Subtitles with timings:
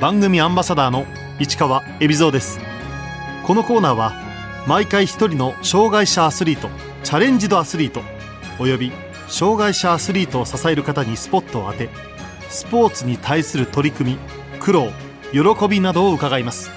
[0.00, 1.06] 番組アンバサダーの
[1.40, 2.60] 市川恵比蔵です。
[3.46, 4.12] このコーナーは
[4.66, 6.68] 毎回一人の障害者アスリート
[7.02, 8.02] チャレンジドアスリート
[8.58, 8.92] および
[9.28, 11.88] 障害者アスリートを支える方にスポットを当て
[12.50, 14.18] スポーツに対する取り組み
[14.60, 14.90] 苦労
[15.32, 16.70] 喜びなどを伺います。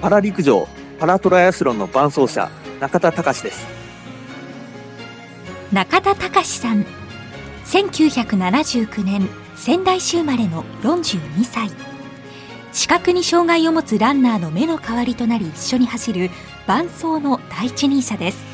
[0.00, 0.68] パラ陸上
[1.00, 3.66] パラトライアスロンの伴走者中田隆です。
[5.72, 6.86] 中田隆さん。
[7.64, 11.68] 1979年仙台市生まれの42歳
[12.72, 16.30] 視覚に障害を持つランナーの目の代わりとなり一緒に走る
[16.66, 18.44] 伴走の第一人者です。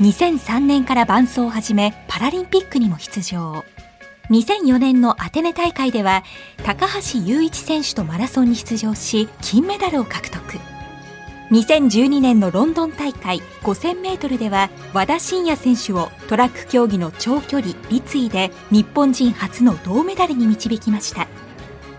[0.00, 3.64] 2003年から伴走を始めパラリンピックにも出場。
[4.30, 6.22] 2004年のアテネ大会では
[6.64, 10.40] 高橋雄一選手とマラソンに出場し金メダルを獲得。
[11.50, 21.26] 2012年のロンドン大会 5000m では和田伸也選手をトラック競技の長距離立位で日本人初の銅メダルに導きました。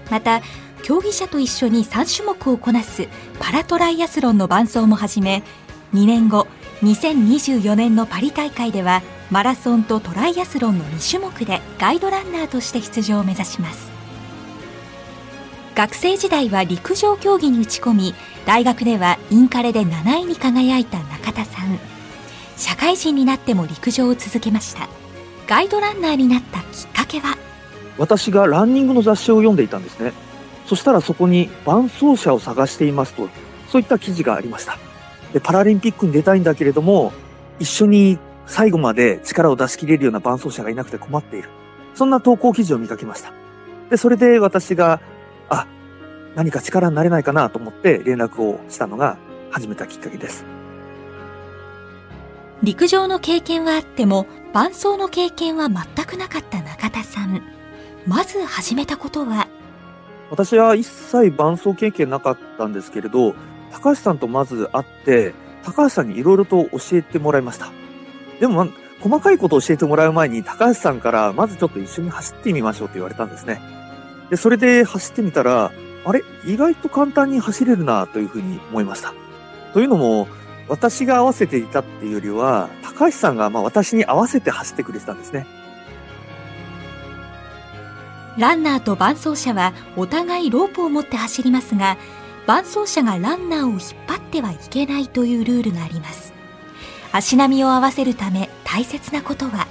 [0.09, 0.41] また
[0.84, 3.08] 競技者と一緒に3種目をこなす
[3.40, 5.43] パラトライアスロンの伴走も始め
[5.93, 6.48] 2年後
[6.82, 13.91] 2024年のパリ大会ではマラソンとトライアスロンの2種目でガイドランナーとして出場を目指します。
[15.76, 18.15] 学生時代は陸上競技に打ち込み
[18.46, 21.79] 大学ではインカレで7位に輝いた中田さん。
[22.57, 24.90] 社会人になっても陸上を続けました。
[25.48, 27.37] ガイドランナーになったきっかけは？
[27.98, 30.13] 私がランニングの雑誌を読んでいたんですね。
[30.72, 33.27] そしたらそこに伴走者を探していますと
[33.68, 34.77] そういった記事がありました
[35.34, 37.12] でパラリンピックに出たいんだけれども
[37.60, 41.49] 一緒に最後まで力を出し切れるような伴走者がいなくて困っている。
[41.94, 43.32] そんな投稿記事を見かけました。
[43.90, 44.99] で、それで私が、
[45.49, 45.68] あ、
[46.36, 49.18] 何か力になれないかなと思って連絡をしたのが
[49.52, 50.46] 始めたきっかけです。
[52.64, 57.42] 陸上の経験はあっても、伴走の経験は全くなかった中田さん。
[58.08, 59.48] まず始めたことは
[60.32, 63.35] 私は一切伴走経験なかったんですけれど、
[63.71, 67.68] 高橋さんとまず会って、高橋さんにいろいろと教えてもらいました。
[68.40, 68.68] でも、
[69.02, 73.62] 細かいことを教えてもらう前に、高橋さんから、まずちょっと一緒に走ってみましょうと言われたんですね。
[74.30, 75.72] で、それで走ってみたら、
[76.06, 76.24] あれ？
[76.46, 79.13] 意外と簡単に走れるなというふうに思いました。
[79.74, 80.28] というのも、
[80.69, 85.46] 私が合わせていたっていうよりは、高橋さんがま私に合わせて走ってくれてたんですね。
[88.38, 91.97] ランナーと伴走者はお互いロープを持って走りますが、
[92.47, 96.34] 伴走者がランナーを引っ張ってはいけないというルールがあります。
[97.12, 99.68] 足並みを合わせるため大切なことは？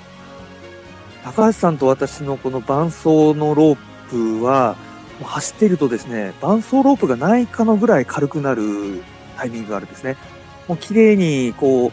[1.24, 3.76] 高橋さんと私のこの伴走のロー
[4.10, 4.76] プは
[5.22, 9.02] 走っているとですね伴走ロープがないかのぐらい軽くなる
[9.36, 10.16] タイミングがあるんですね。
[10.68, 11.92] もう綺麗にこう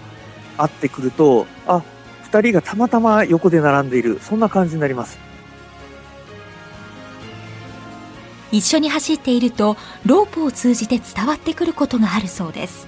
[0.57, 1.81] 合ってくるとあ
[2.29, 5.17] 2人がたまたま横で並んでいるそんな感じになります。
[8.51, 12.87] 一緒に走っているとロープを通じて伝わってくることがあるそうです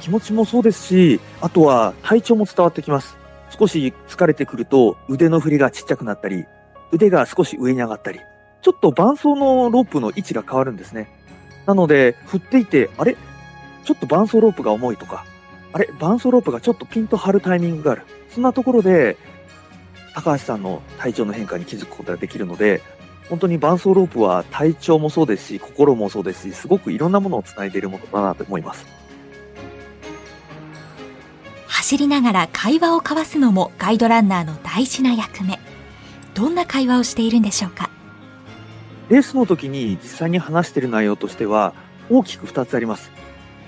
[0.00, 3.16] 気持ちもそうですし、あとは体調も伝わってきます。
[3.58, 6.44] 少し疲れてくると腕の振りがちっちゃくなったり、
[6.92, 8.20] 腕が少し上に上がったり、
[8.62, 11.10] ちょっと伴走のロープの位置が変わるんですね。
[11.64, 13.16] なので、振っていて、あれ？
[13.84, 15.24] ちょっと伴走ロープが重いとか、
[15.72, 15.88] あれ？
[15.98, 18.02] 伴走ロープがちょっとピンと張るタイミングがある。
[18.30, 19.16] そんなところで、
[20.14, 22.82] 高橋さんの体調の変化に気づくことができるので、
[23.28, 28.86] 本当に伴走ロープは体調もそうですし、心もそうですし、すごくいろんなものを繋いでいるものだなと思います。
[31.66, 35.58] 走りながら会話を交わすのもガイドランナーの大事な役目。
[36.34, 37.90] どんな会話をしているんでしょうか？
[39.08, 41.74] レースの時に実際に話している内容としては
[42.10, 43.10] 大きく2つあります。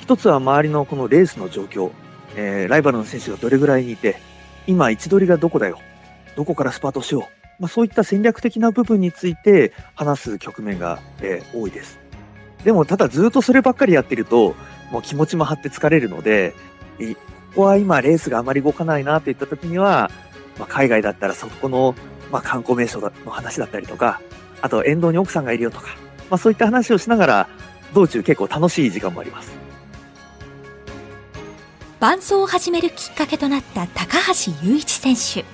[0.00, 1.90] 1つは周りのこのレースの状況、
[2.34, 4.20] えー、ライバルの選手がどれぐらいにいて
[4.66, 5.78] 今位置取りがどこだよ。
[6.36, 7.24] どこからスパートしよう、
[7.58, 11.98] まあ、そういった戦略的な部分について話す局面が、えー、多いです
[12.64, 14.54] でもただずっとそればっかりやってると
[14.90, 16.54] もう気持ちも張って疲れるので
[17.58, 20.10] ここは今レースがあまり動かないなといった時には、
[20.58, 21.94] まあ、海外だったらそこの、
[22.30, 24.20] まあ、観光名所の話だったりとか、
[24.60, 25.88] あと沿道に奥さんがいるよとか、
[26.30, 27.48] まあ、そういった話をしながら、
[27.94, 29.50] 道中結構楽しい時間もあります。
[32.00, 35.44] 伴走を始めるきっかけとなった高橋雄一選手。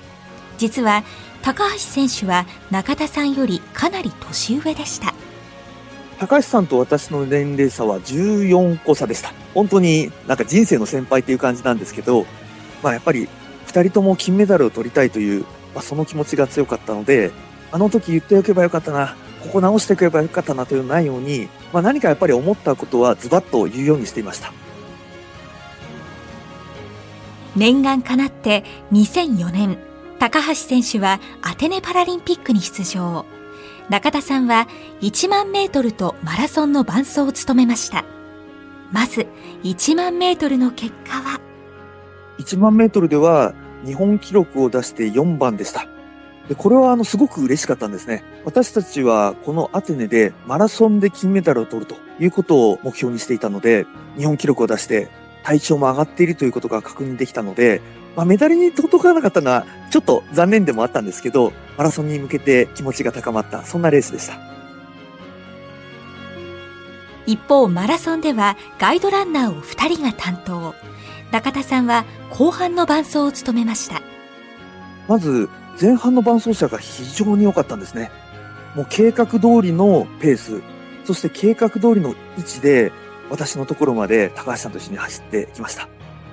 [0.57, 1.03] 実は
[1.45, 5.13] 高橋選手は中田さんよりかなり年上でした。
[6.17, 9.31] 高橋さんと私の年齢差は14個差でした。
[9.53, 12.25] 本当になんか人生の先輩っていう感じなんですけど、
[12.81, 13.29] まあやっぱり
[13.67, 15.43] 2人とも金メダルを取りたいという、
[15.75, 17.31] まあ、その気持ちが強かったので、
[17.71, 24.51] あの時言っておけばよかったな、ここ直しておけばよかったなというないように、まあ、何かやっぱり思ったことはズバッと言うようにしていました。
[27.55, 29.77] 念願かなって2004年、
[30.25, 33.27] 高橋選手はアテネパラリンピックに出場。
[33.89, 34.67] 中田さんは
[35.01, 38.05] 1万メートルとマラソンの伴走を務めました。
[38.91, 39.27] まず
[39.61, 41.39] 1万メートルの結果は
[42.39, 43.53] ？1万メートルでは
[43.85, 45.85] 日本記録を出して4番でした。
[46.49, 48.23] で、これはあの、すごく嬉しかったんですね。
[48.45, 53.85] 私たちはこのアテネでマラソンで金メダルを取るということを目標にしていたので、
[54.17, 55.07] 日本記録を出して
[55.43, 57.79] 体調も上がっているということが確認できたので、
[58.15, 64.37] まあ、メダルに届かなかったのはちょっと残念でもあったんですけど、マラソンに向けて気持ちが高まった、そんなレースでした。
[67.25, 70.75] 一方、マラソンではガイドランナーを2人が担当。
[71.31, 74.01] 中田さんは後半の伴走を務めました。
[75.07, 78.11] まず、前半の伴走者が非常に良かったんですね。
[78.75, 80.61] もう計画通りのペース、
[81.03, 82.91] そして計画通りの位置で
[83.29, 85.89] 私のところまで高橋さんと一緒に走ってきました。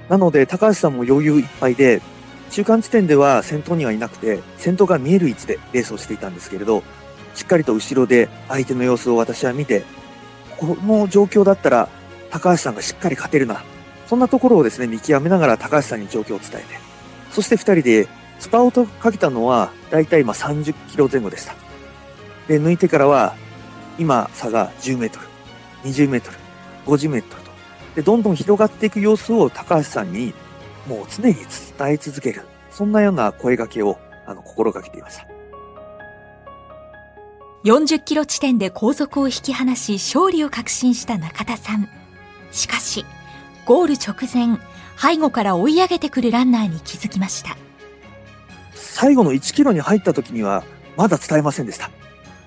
[0.08, 2.02] なので高橋さんも余裕いっぱいで、
[2.50, 6.82] 中間地点では先頭にはいなくて、先頭が見える位置でレースをしていたんですけれど、
[7.34, 9.84] しっかりと後ろで相手の様子を私は見て、
[10.58, 11.88] この状況だったら
[12.30, 13.64] 高橋さんがしっかり勝てるな。
[14.06, 16.78] そんなところをですね、見極めながら高橋さんに状況を伝えて、
[17.30, 18.08] そして二人で
[18.38, 21.54] スパートかけたのは、だいたい今30キロ前後でした。
[22.48, 23.34] で、抜いてからは、
[23.98, 25.26] 今差が10メートル、
[25.84, 26.36] 20メートル、
[26.86, 27.41] 50メートル。
[27.94, 30.34] で、どんどん広がっていく様子を高橋さんに、
[30.86, 31.44] もう常に伝
[31.88, 32.42] え続ける。
[32.70, 35.26] そんなような声掛けを、あの、心がけていました。
[37.64, 41.88] 40キロ地点で後続を引き離し、勝利を確信した中田さん。
[42.50, 43.04] しかし、
[43.66, 44.58] ゴール直前、
[44.96, 47.56] 背後から追い上げてくるランナーに気づきました。
[48.74, 50.64] 最後の1キロに入った時には、
[50.96, 51.90] まだ伝えませんでした。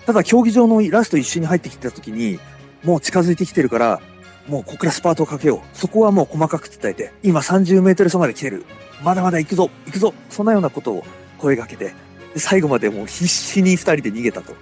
[0.05, 2.39] ただ競技場のラスト一緒に入ってきた時に、
[2.83, 4.01] もう近づいてきてるから、
[4.47, 5.77] もうここからスパートをかけよう。
[5.77, 8.65] そこはもう細かく伝えて、今30メートル差まで来てる。
[9.03, 11.03] まだまだ行くぞ行くぞそんなようなことを
[11.37, 11.93] 声掛けて、
[12.33, 14.53] で最後までもう必死に二人で逃げたと。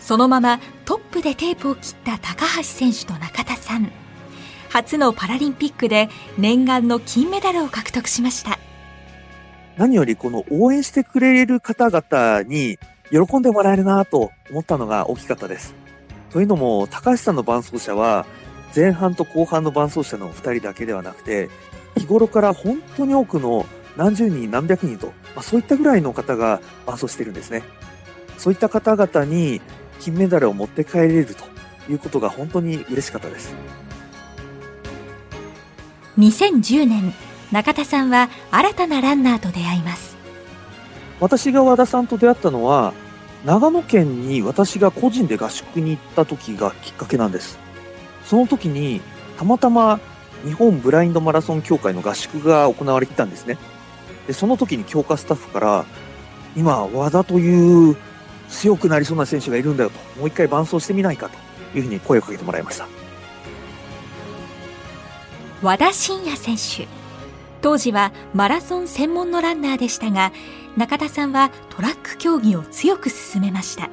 [0.00, 3.90] そのままトップでテープを切った高橋選手と中田さん。
[4.70, 6.08] 初のパラリンピックで
[6.38, 8.58] 念願の金メダルを獲得しました。
[9.76, 12.78] 何よりこの応援してくれる方々に
[13.10, 15.79] 喜んでもらえるなと思ったのが大きかったです。
[16.30, 18.26] というのも、高橋さんの伴走者は、
[18.74, 21.50] 前半と後半の伴走者の2人だけではなくて、
[21.96, 23.66] 日頃から本当に多くの
[23.96, 27.62] 何十人、何百人と、まあ、そういったぐらいの方が伴走してるんですね。
[28.38, 29.60] そういった方々に
[29.98, 31.44] 金メダルを持って帰れると
[31.90, 33.54] いうことが本当に嬉しかったです。
[36.18, 37.14] 2010年
[37.50, 40.16] 中田さんは新たなランナーと出会います
[41.18, 42.92] 私が和田さんと出会ったのは
[43.44, 47.58] 長野県に私が個人で合宿に行った時がきっかけなんです。
[48.24, 49.00] その時に
[49.38, 49.98] たまたま
[50.44, 53.56] 日本ブラインドマラソン協会の合宿が行われていたんですね。
[54.26, 55.84] でその時に強化スタッフから
[56.56, 57.96] 今和田という
[58.48, 61.30] 強くなりそうな選手がいるんだよともう一回伴走してみないか
[61.72, 62.86] というふうに声をかけてもらいました。
[65.62, 66.88] 和田伸也選手。
[67.62, 70.32] 当時はマラソン専門のランナーでしたが
[70.76, 73.90] 中田さんはトラック競技を強く進めました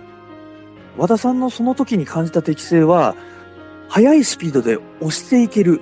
[0.97, 3.15] 和田さんのその時に感じた適性は
[3.89, 5.81] 速いスピードで押していける、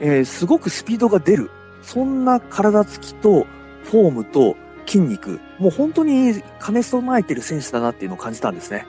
[0.00, 1.50] えー、すごくスピードが出る
[1.82, 3.46] そんな体つきと
[3.84, 4.56] フォームと
[4.86, 8.86] 筋肉もう本当に兼ね備えてる選手だなっていうのを感じたんですね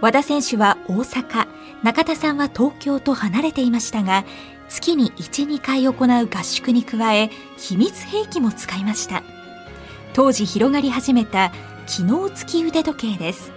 [0.00, 1.46] 和田選手は大阪
[1.82, 4.24] 中田さんは東京と離れていましたが
[4.70, 9.24] 月に1、2回行う合宿に加え、秘密兵器も使いました。
[10.12, 11.52] 当時広がり始めた
[11.86, 13.52] 機能付き腕時計です。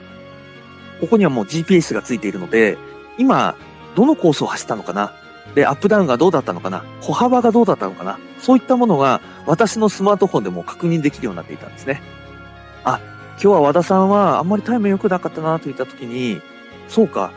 [1.02, 2.78] ここにはもう GPS がついているので、
[3.18, 3.56] 今、
[3.96, 5.14] どのコースを走ったのかな？
[5.56, 6.84] で、アップダウンがどうだったのかな？
[7.02, 8.18] 歩幅がどうだったのかな？
[8.40, 12.02] そういったものが私のスマートフォンでも確認できるようになっていたんですね。
[12.84, 13.00] あ、
[13.34, 16.42] 今日は和田さんはあんまりタイム良くなかったなと言った時に、
[16.88, 17.32] そうか、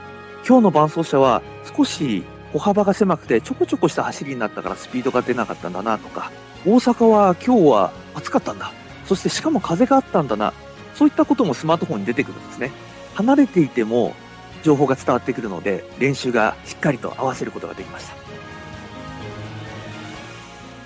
[0.46, 1.42] 今日の伴走者は
[1.76, 6.30] 少し歩幅が狭くてちょこちょこした走りになったからスピードが出なかったんだなとか、
[6.64, 8.72] 大阪は今日は暑かったんだ。
[9.06, 10.52] そしてしかも風があったんだな。
[10.94, 12.70] そういったこともスマートフォンに出てくるんですね。
[13.14, 14.14] 離れていても
[14.62, 18.14] 情報が伝わってくるので、練習がしっかりと合わせることができました。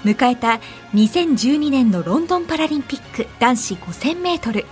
[0.05, 0.61] 迎えた
[0.95, 4.65] 2012年のロンドンパラリンピック男子5000メートル。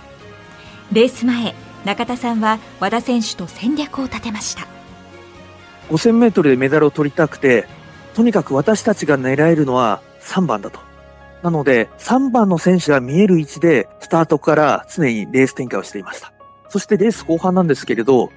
[0.91, 1.53] レース前、
[1.85, 4.67] 中田さんは和田選手と戦略を立てました。
[5.89, 7.67] 5000メートルでメダルを取りたくて、
[8.15, 10.88] とにかく私たちが狙えるのは3番だと。
[11.41, 16.33] なので、3番の選手が見える位置で、スタートから常にレース展開をしていました。
[16.67, 18.31] そしてレース後半なんですけれど、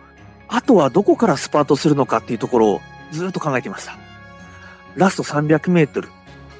[0.49, 2.81] あとはどこからスパートするのかっていうところを
[3.11, 3.97] ずっと考えていました。
[4.97, 6.09] ラスト300メートル。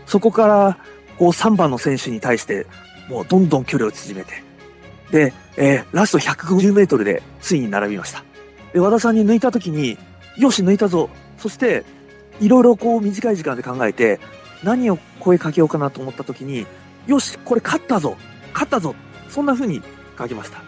[0.07, 0.79] そこから、
[1.19, 2.67] こう3番の選手に対して、
[3.09, 4.43] もうどんどん距離を縮めて、
[5.11, 8.25] で、えー、ラスト150メートルでついに並びました。
[8.73, 9.99] で、和田さんに抜いた時に、
[10.37, 11.11] よし、抜いたぞ。
[11.39, 11.85] そして、
[12.41, 14.19] いろいろこう短い時間で考えて、
[14.63, 16.67] 何を声かけようかなと思った時に、
[17.07, 18.17] よし、これ勝ったぞ
[18.53, 18.95] 勝ったぞ
[19.29, 19.83] そんな風に
[20.19, 20.63] 書きました。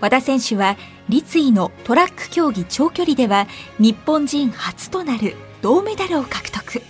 [0.00, 0.76] 和田選手は
[1.08, 3.48] 立位のトラック競技長距離では
[3.80, 6.82] 日本人初となる銅メダルを獲得。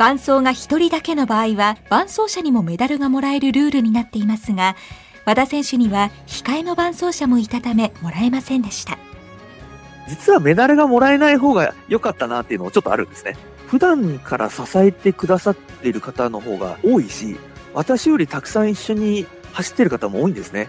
[0.00, 4.74] 伴走が1人だけの場合は伴走者にもメダルがもらえるルールになっていますが
[5.26, 8.96] 和田選手には控えの伴走者もいたためもらえませんでした
[10.10, 13.36] 実はメダルがもらえない方が良かったなっていうのもちょっとあるんですね。
[13.68, 17.38] 普段から支えてくださっている方の方が多いし
[17.72, 20.68] 私よりたくさん一緒に走ってる方も多いんですね。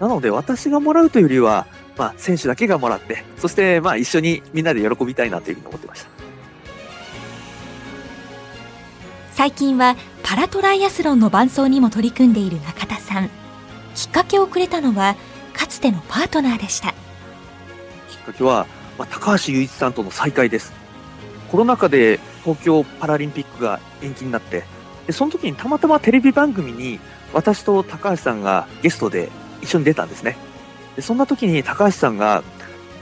[0.00, 1.66] なので私がもらうというよりは、
[1.98, 6.08] まあ、選手だけがもらってそしてまあ一緒にみんなで喜びたいなというふうに思ってました。
[9.32, 13.28] 最近はパラトライアスロンの伴走にも取り組んでいる中田さん。
[13.94, 15.14] きっかけをくれたのは
[15.52, 16.94] かつてのパートナーでした。
[18.08, 18.66] きっかけは、
[18.98, 20.72] まあ、高橋雄一さんとの再会です
[21.50, 24.64] コロナ禍で東京パラリンピックが延期になって
[25.06, 27.00] でその時にたまたまテレビ番組に
[27.32, 29.30] 私と高橋さんがゲストで
[29.62, 30.36] 一緒に出たんですね
[30.96, 32.42] でそんな時に高橋さんが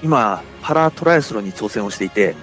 [0.03, 2.37] 今パラトライアスロンに挑戦をしていて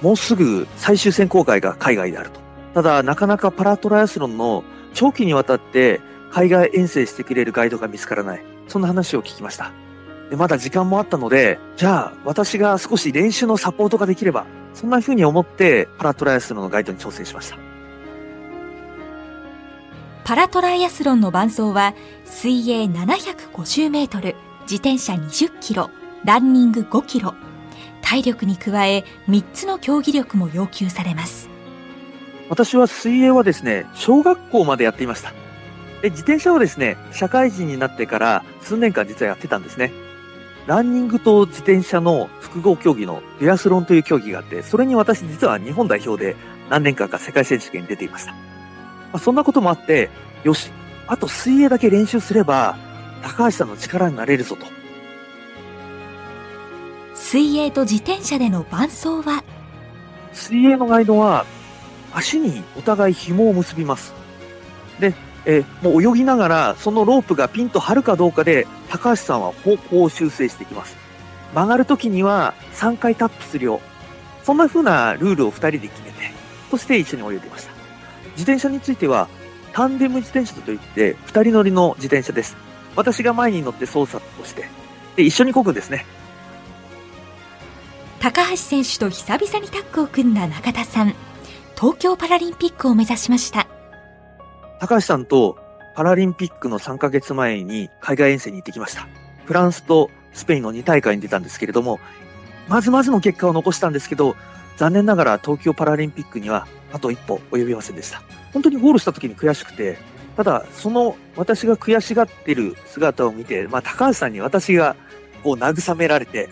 [0.00, 2.42] もうすぐ最終選考会が海外であると
[2.74, 8.42] ただ、なかなかパラトライアスロンの長期にわたって海外遠征してくれるガイドが見つからない。
[8.68, 9.72] そんな話を聞きました。
[10.32, 17.58] でまだ時間もあったので、じゃあ私が少し練習のサポートができれば、そんな風に思ってパラトライアスロンのガイドに挑戦しました。
[20.24, 21.92] パラトライアスロンの伴走は
[22.24, 25.90] 水泳750メートル、自転車20キロ、
[26.24, 27.34] ランニング5キロ、
[28.00, 31.50] 体力に加え3つの競技力も要求されます。
[32.48, 35.34] 私は水泳はですね、小学校までやっていました。
[36.00, 39.92] で、自転車はですね、社会人になってから数年間実はやってたんですね。
[40.66, 46.36] ランニングと自転車の複合競技のデュアスロンという競技があって、それに私実は日本代表で
[46.70, 48.32] 何年間か世界選手権に出ていました。
[48.32, 48.38] ま
[49.14, 50.08] あ、そんなこともあって、
[50.44, 50.70] よし、
[51.08, 52.76] あと水泳だけ練習すれば、
[53.22, 54.66] 高橋さんの力になれるぞと。
[57.14, 59.44] 水泳と自転車での伴走は？
[60.32, 61.44] 水泳のガイドは
[62.14, 64.14] 足にお互い紐を結びます。
[64.98, 70.96] で、え、もう泳ぎながら、そのロープがピンと張るかどうかで、高橋さんは方向を修正していきます。
[71.54, 73.80] 曲がるときには3回タップするよ。
[74.44, 76.32] そんな風なルールを2人で決めて、
[76.70, 77.72] そして一緒に泳いでました。
[78.32, 79.28] 自転車については、
[79.72, 82.56] タンデム自転車といって、2人乗りの自転車です。
[82.94, 84.68] 私が前に乗って操作をして、
[85.16, 86.06] で、一緒に漕ぐんですね。
[88.20, 91.14] 高橋選手と久々にタッグを組んだ中田さん。
[91.74, 93.66] 東京パラリンピックを目指しました。
[94.82, 95.56] 高橋さんと
[95.94, 99.06] パラリンピックの3ヶ月前に海外遠征に行ってきました。
[99.44, 102.00] フランスとスペインの2大会に出たんですけれども、
[102.66, 104.34] まずまずの結果を残したんですけど、
[104.78, 108.22] 残念ながら東京パラリンピックにはあと一歩及びませんでした。
[108.52, 109.98] 本当にゴールした時に悔しくて、
[110.36, 114.96] ただ、その私が悔しがってる姿を見て、まあ、高橋さんに私が
[115.44, 116.48] こう慰められて、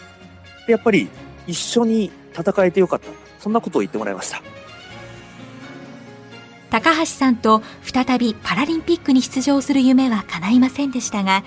[0.68, 1.08] やっぱり
[1.48, 3.08] 一緒に戦えてよかった。
[3.40, 4.40] そんなことを言ってもらいました。
[6.70, 11.42] 高橋さんと再びパラリンピックに出場する夢は叶いませんでしたが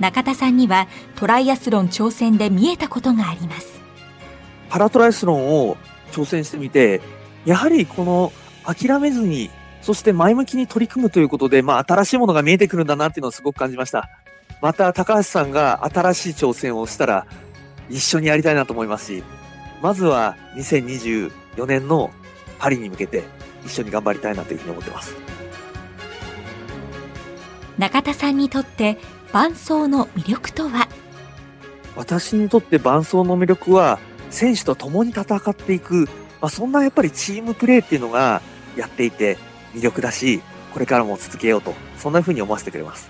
[0.00, 3.80] 中田さんにはトライアスロン挑戦で見えたことがあります。
[4.68, 5.76] パラトライアスロンを
[6.10, 7.00] 挑戦してみて
[7.44, 8.32] やはりこの
[8.64, 9.50] 諦めずに
[9.82, 14.08] そして前向きに取り組むということで、まあ、新しいものが見えてくるんだなっていうのをすごく感じました。
[14.60, 17.26] また高橋さんが新しい挑戦をしたら
[17.90, 19.24] 一緒にやりたいなと思いますし
[19.82, 22.10] まずは2024年の
[22.58, 23.24] パリに向けて
[23.64, 25.14] 一緒に頑張りたいなというふうに思ってます。
[27.78, 28.98] 中田さんにとって
[29.32, 30.88] 伴走の魅力とは？
[31.96, 33.98] 私にとって伴走の魅力は
[34.30, 36.08] 選手と共に戦っていく、
[36.40, 38.42] まあ、そんなやっぱりチームプレーっていうのが
[38.76, 39.38] やっていて
[39.74, 40.42] 魅力だし
[40.72, 43.08] これからも続けようとそんなふうに思わせてくれます